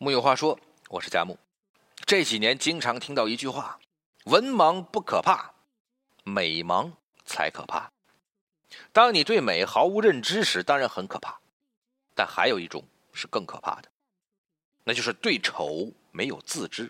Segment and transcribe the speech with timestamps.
[0.00, 0.56] 木有话说，
[0.90, 1.36] 我是佳木。
[2.06, 3.80] 这几年经常听到一句话
[4.26, 5.52] ：“文盲不可怕，
[6.22, 6.92] 美盲
[7.24, 7.90] 才可怕。”
[8.92, 11.40] 当你对美毫无认知时，当然很可怕。
[12.14, 13.90] 但还有一种是更可怕的，
[14.84, 16.88] 那就是对丑没有自知。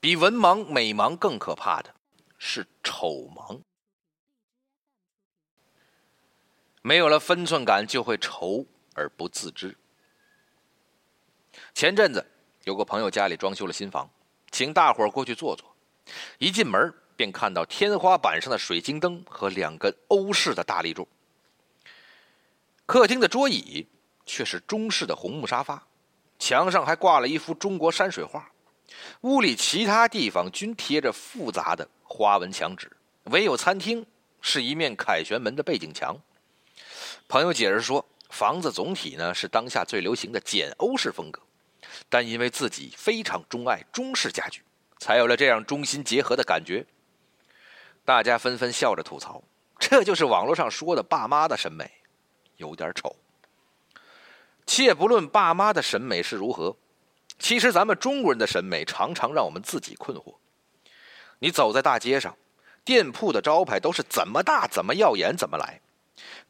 [0.00, 1.94] 比文盲、美盲更可怕的
[2.38, 3.60] 是丑盲。
[6.80, 8.64] 没有了分寸感，就会丑
[8.94, 9.76] 而不自知。
[11.74, 12.24] 前阵子
[12.64, 14.08] 有个朋友家里装修了新房，
[14.50, 15.74] 请大伙儿过去坐坐。
[16.38, 21.06] 一进门便看到天花板上的水晶灯和两根欧式的大立柱。
[22.84, 23.86] 客厅的桌椅
[24.24, 25.86] 却是中式的红木沙发，
[26.38, 28.50] 墙上还挂了一幅中国山水画。
[29.22, 32.90] 屋里其他地方均贴着复杂的花纹墙纸，
[33.24, 34.06] 唯有餐厅
[34.40, 36.16] 是一面凯旋门的背景墙。
[37.26, 41.42] 朋友解释说，房子总体呢是当下最流行的简欧式风格。
[42.08, 44.62] 但因为自己非常钟爱中式家具，
[44.98, 46.86] 才有了这样中西结合的感觉。
[48.04, 49.42] 大家纷纷笑着吐槽
[49.78, 51.90] ：“这就是网络上说的爸妈的审美，
[52.56, 53.16] 有点丑。”
[54.66, 56.76] 且不论爸妈的审美是如何，
[57.38, 60.36] 其实咱们中国人的审美常常让我们自己困惑。
[61.38, 62.36] 你走在大街上，
[62.84, 65.80] 店铺的招牌都是怎么大、怎么耀眼、怎么来，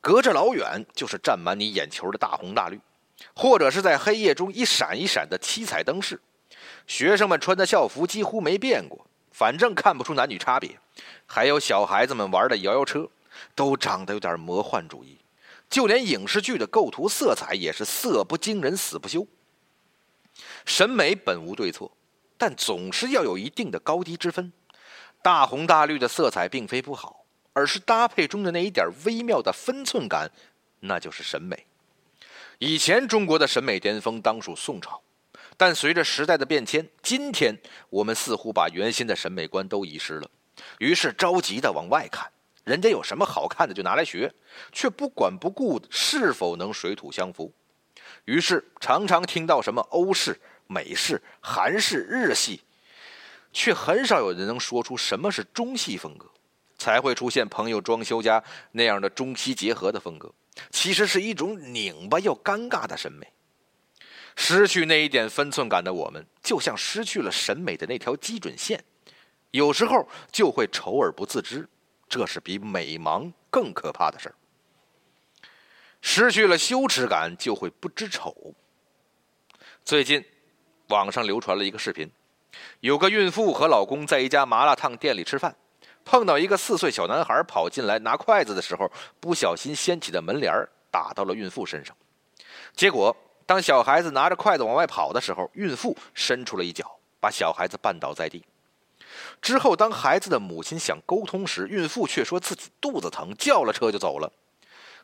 [0.01, 2.81] 隔着老远就是占满你眼球的大红大绿。
[3.35, 6.21] 或者是在黑夜中一闪一闪的七彩灯饰，
[6.87, 10.79] 学生们穿的校服几乎没变过，反正看不出男女差别。
[11.27, 13.09] 还有小孩子们玩的摇摇车，
[13.55, 15.19] 都长得有点魔幻主义。
[15.69, 19.27] 就连影视剧的构图色彩也是色不惊人死不休。
[20.65, 21.91] 审美本无对错，
[22.39, 24.53] 但总是要有一定的高低之分。
[25.23, 30.31] 大红大绿的色彩并非不好，而是搭配中的那一点微妙的分寸感，
[30.81, 31.67] 那就是审美。
[32.59, 35.03] 以前中国的审美巅峰当属宋朝，
[35.59, 37.55] 但随着时代的变迁，今天
[37.91, 40.31] 我们似乎把原先的审美观都遗失了，
[40.79, 42.31] 于是着急的往外看，
[42.65, 44.33] 人家有什么好看的就拿来学，
[44.73, 47.53] 却不管不顾是否能水土相服。
[48.25, 52.63] 于是常常听到什么欧式、美式、韩式、日系，
[53.53, 56.27] 却很少有人能说出什么是中西风格，
[56.79, 60.33] 才会出现朋友装修家那样的中西结合的风格。
[60.71, 63.33] 其实是一种拧巴又尴尬的审美，
[64.35, 68.83] 失去那一点分寸感的我们，就像失去了审美的那条基准线，
[69.51, 71.69] 有时候就会丑而不自知，
[72.09, 74.35] 这是比美盲更可怕的事儿。
[76.01, 78.55] 失去了羞耻感，就会不知丑。
[79.85, 80.25] 最近，
[80.89, 82.11] 网上流传了一个视频，
[82.81, 85.57] 有个孕妇和老公在一家麻辣烫店里吃饭。
[86.07, 88.91] 碰到一个四岁小男孩跑进来拿筷子的时候，
[89.21, 90.55] 不小心掀起的门帘
[90.89, 91.95] 打到了孕妇身上。
[92.75, 98.45] 结果，当小孩子拿着筷子往外跑的时候，孕妇伸出了一脚，把小孩子绊倒在地。
[99.43, 104.33] 之后，当孩子的母亲想沟通时，孕妇却说自己肚子疼，叫了车就走了。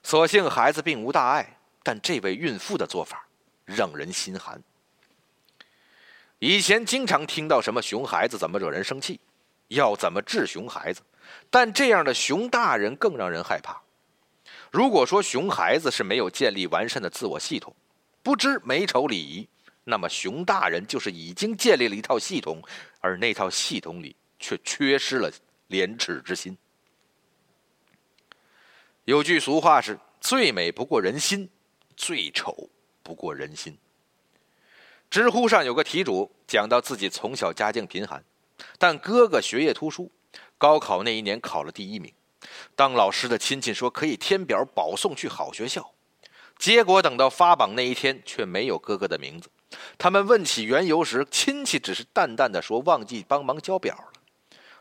[0.05, 3.27] 所幸孩子并无大碍，但这位孕妇的做法
[3.65, 4.63] 让人心寒。
[6.39, 9.19] 以前经常听到什么熊孩子怎么惹人生气。
[9.69, 11.03] 要怎么治熊孩子？
[11.51, 13.81] 但这样的熊大人更让人害怕。
[14.71, 17.75] 如果说熊孩子是没有建立完善的自我系统，
[18.23, 19.49] 不知美丑礼仪，
[19.85, 22.63] 那么熊大人就是已经建立了一套系统，
[23.01, 25.31] 而那套系统里却缺失了
[25.69, 26.57] 廉耻之心。
[29.05, 31.49] 有句俗话是：“最美不过人心，
[31.97, 32.71] 最丑
[33.03, 33.77] 不过人心。”
[35.11, 38.25] 知乎上有个题主讲到自己从小家境贫寒。
[38.83, 40.11] 但哥哥学业突出，
[40.59, 42.13] 高考那一年考了第一名。
[42.75, 45.93] 当老师的亲戚说可以填表保送去好学校，
[46.59, 49.49] 结果等到发榜那一天却没有哥哥的名字。
[49.97, 54.13] 他们问起缘由时，亲戚只是淡淡的说忘记帮忙交表了。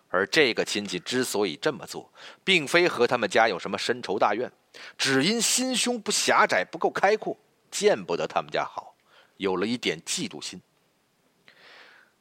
[0.10, 2.12] 而这个亲戚之所以这么做，
[2.44, 4.52] 并非和他们家有什么深仇大怨，
[4.98, 7.38] 只因心胸不狭窄、不够开阔，
[7.70, 8.96] 见不得他们家好，
[9.38, 10.60] 有了一点嫉妒心。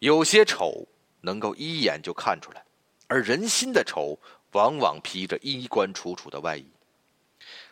[0.01, 0.87] 有些丑。
[1.21, 2.65] 能够一眼就看出来，
[3.07, 4.19] 而人心的丑
[4.53, 6.67] 往往披着衣冠楚楚的外衣。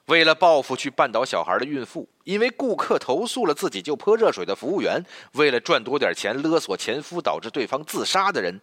[0.07, 8.59] 为了报复去绊倒小孩的孕妇，因为顾客投诉了自己就泼热水的服务员，为了赚多点钱勒索前夫导致对方自杀的人，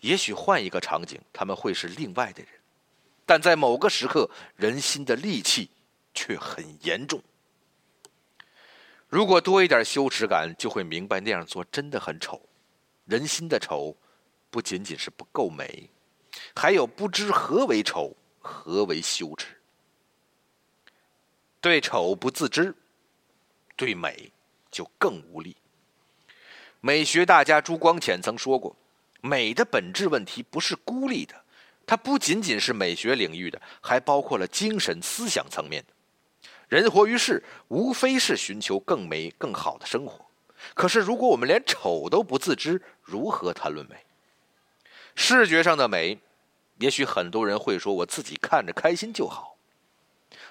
[0.00, 2.50] 也许换一个场景他们会是另外的人，
[3.26, 5.70] 但在某个时刻，人心的戾气
[6.14, 7.22] 却很严重。
[9.08, 12.40] 如果多一点羞耻感，就会明白那样做真的很丑，
[13.04, 13.94] 人心的丑。
[14.50, 15.90] 不仅仅是不够美，
[16.54, 19.48] 还有不知何为丑，何为羞耻。
[21.60, 22.74] 对丑不自知，
[23.76, 24.32] 对美
[24.70, 25.56] 就更无力。
[26.80, 28.74] 美学大家朱光潜曾说过
[29.20, 31.34] ：“美的本质问题不是孤立的，
[31.84, 35.92] 它不仅仅是美学领域的，还包括了精神思想层面的。
[36.68, 40.24] 人活于世，无非是寻求更美、更好的生活。
[40.74, 43.96] 可是，如果我们连丑都不自知，如何谈论美？
[45.20, 46.16] 视觉上的美，
[46.78, 49.56] 也许很多人会说：我自己看着开心就好。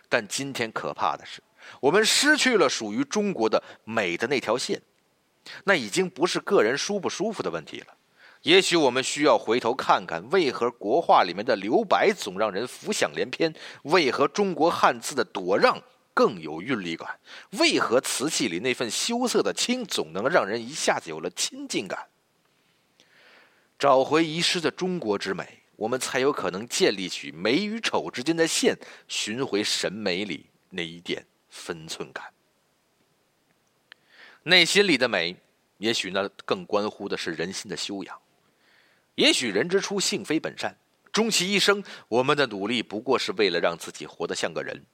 [0.09, 1.41] 但今天可怕的是，
[1.79, 4.81] 我们失去了属于中国的美的那条线。”
[5.63, 7.95] 那已经不是个人舒不舒服的问题了，
[8.41, 13.55] 也许我们需要回头看看，为何国画里面的留白总让人浮想联翩？
[13.83, 15.81] 为何中国汉字的躲让
[16.13, 17.17] 更有韵律感？
[17.51, 22.05] 为何瓷器里那份羞涩的清总能让人一下子有了亲近感？
[23.79, 28.77] 找回遗失的中国之美，我们才有可能建立起美与丑之间的线，
[29.07, 32.25] 寻回审美里那一点分寸感。
[34.43, 35.35] 内心里的美，
[35.77, 38.19] 也许那更关乎的是人心的修养。
[39.15, 40.75] 也许人之初性非本善，
[41.11, 44.85] 终其一生，我们的努力不过是为了让自己活得像个人。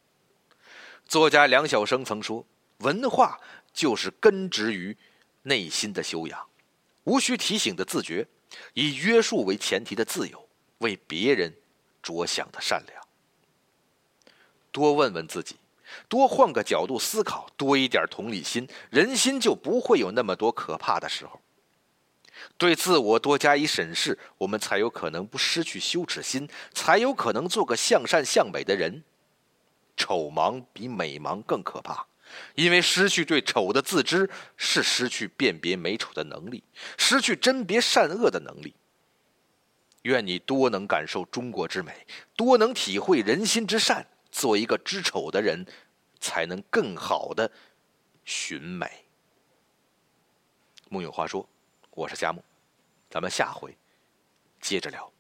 [1.05, 2.45] 作家梁晓声曾说
[2.79, 3.39] ：“文化
[3.73, 4.97] 就是根植于
[5.43, 6.47] 内心的修养，
[7.03, 8.25] 无需提醒的自觉，
[8.73, 10.47] 以约束为前提的自由，
[10.79, 11.53] 为别人
[12.01, 13.03] 着想的善良。”
[14.71, 15.57] 多问问自己。
[16.09, 21.39] 多换个角度思考，多一点同理心，人心就不会有那么多可怕的时候。
[22.57, 29.03] 对自我多加以审视，我们才有可能不失去羞耻心，才有可能做个向善向美的人。
[29.95, 32.07] 丑盲比美盲更可怕，
[32.55, 36.63] 因为失去对丑的自知，是失去辨别美丑的能力，
[36.97, 38.75] 失去甄别善恶的能力。
[40.03, 44.07] 愿你多能感受中国之美，多能体会人心之善。
[44.31, 45.63] 做一个知丑的人，
[46.19, 47.51] 才能更好的
[48.25, 49.05] 寻美。
[50.89, 51.47] 木有话说，
[51.91, 52.43] 我是佳木，
[53.11, 53.77] 咱们下回
[54.59, 55.12] 接着聊。